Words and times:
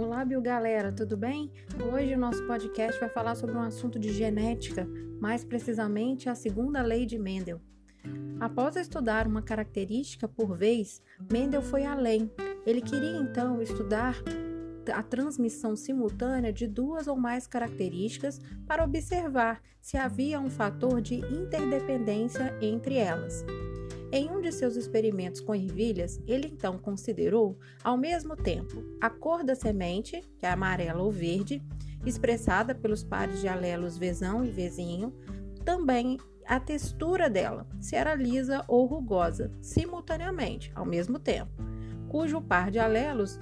beijo, 0.00 0.40
galera, 0.40 0.90
tudo 0.90 1.16
bem? 1.16 1.52
Hoje 1.92 2.14
o 2.14 2.18
nosso 2.18 2.42
podcast 2.46 2.98
vai 2.98 3.08
falar 3.10 3.34
sobre 3.34 3.56
um 3.56 3.60
assunto 3.60 3.98
de 3.98 4.12
genética, 4.12 4.88
mais 5.20 5.44
precisamente 5.44 6.28
a 6.28 6.34
segunda 6.34 6.80
lei 6.80 7.04
de 7.04 7.18
Mendel. 7.18 7.60
Após 8.40 8.76
estudar 8.76 9.26
uma 9.26 9.42
característica 9.42 10.26
por 10.26 10.56
vez, 10.56 11.02
Mendel 11.30 11.60
foi 11.60 11.84
além. 11.84 12.32
Ele 12.66 12.80
queria 12.80 13.18
então 13.18 13.60
estudar 13.60 14.16
a 14.90 15.02
transmissão 15.02 15.76
simultânea 15.76 16.52
de 16.52 16.66
duas 16.66 17.06
ou 17.06 17.16
mais 17.16 17.46
características 17.46 18.40
para 18.66 18.82
observar 18.82 19.60
se 19.80 19.98
havia 19.98 20.40
um 20.40 20.48
fator 20.48 21.00
de 21.02 21.16
interdependência 21.16 22.56
entre 22.60 22.96
elas. 22.96 23.44
Em 24.12 24.28
um 24.28 24.40
de 24.40 24.50
seus 24.50 24.74
experimentos 24.74 25.40
com 25.40 25.54
ervilhas, 25.54 26.20
ele 26.26 26.48
então 26.48 26.76
considerou, 26.76 27.56
ao 27.84 27.96
mesmo 27.96 28.34
tempo, 28.34 28.82
a 29.00 29.08
cor 29.08 29.44
da 29.44 29.54
semente, 29.54 30.20
que 30.36 30.44
é 30.44 30.50
amarela 30.50 31.00
ou 31.00 31.12
verde, 31.12 31.62
expressada 32.04 32.74
pelos 32.74 33.04
pares 33.04 33.40
de 33.40 33.46
alelos 33.46 33.96
vezão 33.96 34.44
e 34.44 34.50
vezinho, 34.50 35.14
também 35.64 36.18
a 36.44 36.58
textura 36.58 37.30
dela, 37.30 37.68
se 37.78 37.94
era 37.94 38.14
lisa 38.14 38.64
ou 38.66 38.84
rugosa, 38.84 39.52
simultaneamente, 39.60 40.72
ao 40.74 40.84
mesmo 40.84 41.18
tempo, 41.18 41.52
cujo 42.08 42.40
par 42.40 42.72
de 42.72 42.80
alelos 42.80 43.38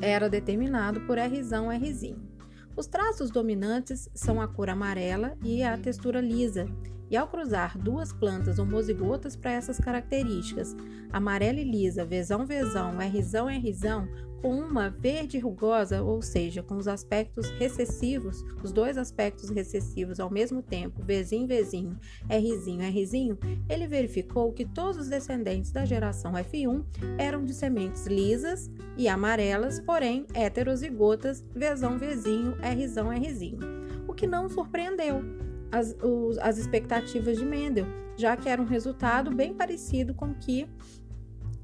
era 0.00 0.28
determinado 0.28 1.00
por 1.00 1.18
Rzão 1.18 1.68
Rzinho. 1.76 2.30
Os 2.76 2.86
traços 2.86 3.30
dominantes 3.30 4.08
são 4.14 4.40
a 4.40 4.46
cor 4.46 4.70
amarela 4.70 5.36
e 5.42 5.62
a 5.62 5.76
textura 5.76 6.20
lisa, 6.20 6.66
e 7.10 7.16
ao 7.16 7.26
cruzar 7.26 7.76
duas 7.76 8.12
plantas 8.12 8.58
homozigotas 8.58 9.34
para 9.34 9.52
essas 9.52 9.78
características, 9.78 10.76
amarela 11.12 11.58
e 11.58 11.64
lisa, 11.64 12.04
vezão 12.04 12.46
vezão, 12.46 12.92
rzão 12.96 13.48
rzão, 13.48 14.08
com 14.40 14.58
uma 14.58 14.88
verde 14.88 15.38
rugosa, 15.38 16.02
ou 16.02 16.22
seja, 16.22 16.62
com 16.62 16.76
os 16.76 16.88
aspectos 16.88 17.50
recessivos, 17.50 18.42
os 18.62 18.72
dois 18.72 18.96
aspectos 18.96 19.50
recessivos 19.50 20.18
ao 20.18 20.30
mesmo 20.30 20.62
tempo, 20.62 21.02
vezinho 21.02 21.46
vezinho, 21.46 21.98
rzinho 22.30 22.90
rzinho, 22.90 23.38
ele 23.68 23.86
verificou 23.86 24.52
que 24.52 24.64
todos 24.64 24.96
os 24.96 25.08
descendentes 25.08 25.70
da 25.70 25.84
geração 25.84 26.32
F1 26.32 26.84
eram 27.18 27.44
de 27.44 27.52
sementes 27.52 28.06
lisas 28.06 28.70
e 28.96 29.08
amarelas, 29.08 29.80
porém 29.80 30.26
heterozigotas, 30.32 31.44
vezão 31.54 31.98
vezinho, 31.98 32.56
rzão 32.62 33.10
rzinho, 33.10 33.58
o 34.08 34.14
que 34.14 34.26
não 34.26 34.48
surpreendeu 34.48 35.49
as, 35.70 35.96
os, 36.02 36.38
as 36.38 36.58
expectativas 36.58 37.38
de 37.38 37.44
Mendel, 37.44 37.86
já 38.16 38.36
que 38.36 38.48
era 38.48 38.60
um 38.60 38.66
resultado 38.66 39.30
bem 39.30 39.54
parecido 39.54 40.14
com 40.14 40.26
o 40.26 40.34
que 40.34 40.68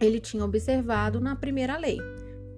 ele 0.00 0.20
tinha 0.20 0.44
observado 0.44 1.20
na 1.20 1.34
primeira 1.36 1.76
lei. 1.76 1.98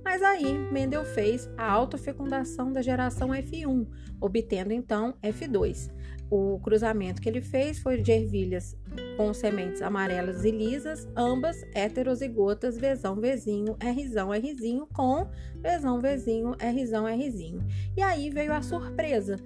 Mas 0.04 0.22
aí 0.22 0.56
Mendel 0.72 1.04
fez 1.04 1.50
a 1.56 1.70
autofecundação 1.70 2.72
da 2.72 2.80
geração 2.80 3.28
F1, 3.28 3.86
obtendo 4.20 4.72
então 4.72 5.14
F2. 5.22 5.90
O 6.30 6.58
cruzamento 6.60 7.22
que 7.22 7.28
ele 7.28 7.40
fez 7.40 7.78
foi 7.78 8.02
de 8.02 8.12
ervilhas 8.12 8.76
com 9.16 9.32
sementes 9.32 9.80
amarelas 9.80 10.44
e 10.44 10.50
lisas, 10.50 11.08
ambas 11.16 11.62
heterozigotas, 11.74 12.76
vezão, 12.76 13.16
vezinho, 13.16 13.76
Rzão, 13.82 14.30
Rzinho, 14.30 14.86
com 14.92 15.28
vezão, 15.56 16.00
vezinho, 16.00 16.54
Rzão, 16.60 17.06
Rzinho. 17.06 17.66
E 17.96 18.02
aí 18.02 18.28
veio 18.28 18.52
a 18.52 18.60
surpresa 18.60 19.36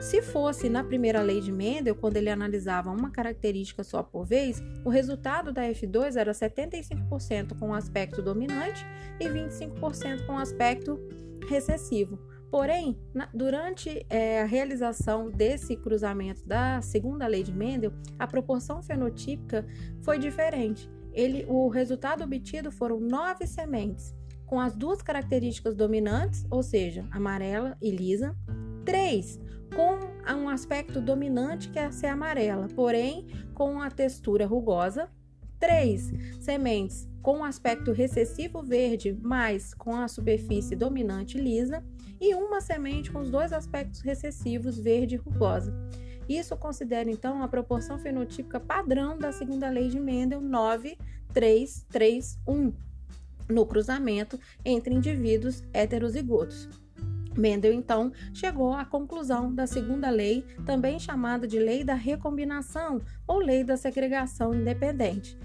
se 0.00 0.22
fosse 0.22 0.68
na 0.68 0.82
primeira 0.82 1.22
lei 1.22 1.40
de 1.40 1.52
Mendel, 1.52 1.94
quando 1.94 2.16
ele 2.16 2.30
analisava 2.30 2.90
uma 2.90 3.10
característica 3.10 3.84
só 3.84 4.02
por 4.02 4.24
vez, 4.24 4.62
o 4.84 4.90
resultado 4.90 5.52
da 5.52 5.62
F2 5.62 6.16
era 6.16 6.32
75% 6.32 7.58
com 7.58 7.70
o 7.70 7.74
aspecto 7.74 8.22
dominante 8.22 8.84
e 9.20 9.26
25% 9.28 10.26
com 10.26 10.34
o 10.34 10.38
aspecto 10.38 10.98
recessivo. 11.48 12.18
Porém, 12.50 12.98
na, 13.14 13.28
durante 13.32 14.04
é, 14.10 14.42
a 14.42 14.44
realização 14.44 15.30
desse 15.30 15.76
cruzamento 15.76 16.44
da 16.44 16.82
segunda 16.82 17.26
lei 17.26 17.44
de 17.44 17.52
Mendel, 17.52 17.92
a 18.18 18.26
proporção 18.26 18.82
fenotípica 18.82 19.64
foi 20.02 20.18
diferente. 20.18 20.90
Ele, 21.12 21.44
o 21.48 21.68
resultado 21.68 22.24
obtido 22.24 22.72
foram 22.72 22.98
nove 22.98 23.46
sementes, 23.46 24.14
com 24.46 24.58
as 24.60 24.74
duas 24.74 25.00
características 25.00 25.76
dominantes, 25.76 26.44
ou 26.50 26.60
seja, 26.60 27.06
amarela 27.12 27.76
e 27.80 27.90
lisa, 27.90 28.36
três 28.90 29.38
com 29.76 30.00
um 30.34 30.48
aspecto 30.48 31.00
dominante 31.00 31.68
que 31.68 31.78
é 31.78 31.92
ser 31.92 32.08
amarela, 32.08 32.66
porém 32.74 33.28
com 33.54 33.80
a 33.80 33.88
textura 33.88 34.44
rugosa. 34.44 35.08
3. 35.60 36.10
Sementes 36.40 37.08
com 37.22 37.44
aspecto 37.44 37.92
recessivo 37.92 38.60
verde, 38.62 39.16
mas 39.22 39.72
com 39.74 39.94
a 39.94 40.08
superfície 40.08 40.74
dominante 40.74 41.38
lisa. 41.38 41.84
E 42.20 42.34
uma 42.34 42.60
semente 42.60 43.12
com 43.12 43.20
os 43.20 43.30
dois 43.30 43.52
aspectos 43.52 44.00
recessivos 44.00 44.76
verde 44.76 45.14
e 45.14 45.18
rugosa. 45.18 45.72
Isso 46.28 46.56
considera 46.56 47.08
então 47.08 47.44
a 47.44 47.48
proporção 47.48 47.96
fenotípica 47.96 48.58
padrão 48.58 49.16
da 49.16 49.30
segunda 49.30 49.70
lei 49.70 49.88
de 49.88 50.00
Mendel 50.00 50.40
9331 50.40 52.72
no 53.48 53.64
cruzamento 53.66 54.36
entre 54.64 54.92
indivíduos 54.94 55.62
heterozigotos. 55.72 56.68
Mendel 57.36 57.72
então 57.72 58.12
chegou 58.34 58.72
à 58.72 58.84
conclusão 58.84 59.54
da 59.54 59.66
segunda 59.66 60.10
lei, 60.10 60.44
também 60.66 60.98
chamada 60.98 61.46
de 61.46 61.58
lei 61.58 61.84
da 61.84 61.94
recombinação 61.94 63.00
ou 63.26 63.38
lei 63.38 63.64
da 63.64 63.76
segregação 63.76 64.54
independente. 64.54 65.38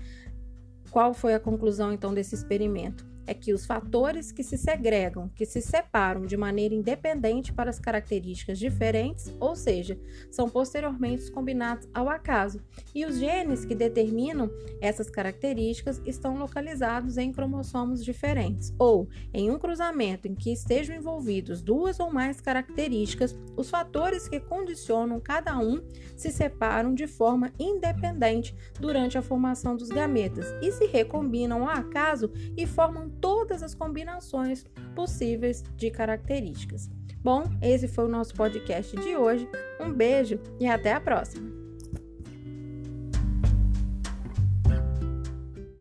Qual 0.89 1.13
foi 1.13 1.33
a 1.33 1.39
conclusão 1.39 1.91
então 1.91 2.13
desse 2.13 2.35
experimento? 2.35 3.14
É 3.27 3.33
que 3.33 3.53
os 3.53 3.65
fatores 3.65 4.31
que 4.31 4.43
se 4.43 4.57
segregam, 4.57 5.29
que 5.29 5.45
se 5.45 5.61
separam 5.61 6.25
de 6.25 6.37
maneira 6.37 6.73
independente 6.73 7.53
para 7.53 7.69
as 7.69 7.79
características 7.79 8.59
diferentes, 8.59 9.33
ou 9.39 9.55
seja, 9.55 9.99
são 10.29 10.49
posteriormente 10.49 11.31
combinados 11.31 11.87
ao 11.93 12.09
acaso, 12.09 12.61
e 12.93 13.05
os 13.05 13.17
genes 13.17 13.65
que 13.65 13.75
determinam 13.75 14.49
essas 14.81 15.09
características 15.09 16.01
estão 16.05 16.37
localizados 16.37 17.17
em 17.17 17.31
cromossomos 17.31 18.03
diferentes, 18.03 18.73
ou 18.77 19.09
em 19.33 19.49
um 19.49 19.57
cruzamento 19.57 20.27
em 20.27 20.35
que 20.35 20.51
estejam 20.51 20.95
envolvidos 20.95 21.61
duas 21.61 21.99
ou 21.99 22.11
mais 22.11 22.39
características, 22.39 23.35
os 23.55 23.69
fatores 23.69 24.27
que 24.27 24.39
condicionam 24.39 25.19
cada 25.19 25.57
um 25.57 25.81
se 26.15 26.31
separam 26.31 26.93
de 26.93 27.07
forma 27.07 27.51
independente 27.59 28.55
durante 28.79 29.17
a 29.17 29.21
formação 29.21 29.75
dos 29.75 29.89
gametas 29.89 30.53
e 30.61 30.71
se 30.71 30.85
recombinam 30.85 31.63
ao 31.63 31.69
acaso 31.69 32.31
e 32.55 32.65
formam 32.65 33.09
todas 33.45 33.61
as 33.61 33.75
combinações 33.75 34.65
possíveis 34.95 35.63
de 35.77 35.91
características. 35.91 36.89
Bom, 37.23 37.43
esse 37.61 37.87
foi 37.87 38.05
o 38.05 38.09
nosso 38.09 38.33
podcast 38.33 38.95
de 38.97 39.15
hoje. 39.15 39.47
Um 39.79 39.93
beijo 39.93 40.39
e 40.59 40.67
até 40.67 40.93
a 40.93 40.99
próxima! 40.99 41.54